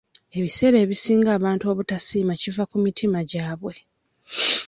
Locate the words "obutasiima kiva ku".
1.71-2.77